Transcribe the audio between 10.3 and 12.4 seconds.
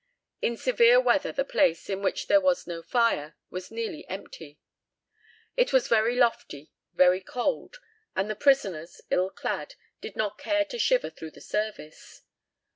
care to shiver through the service.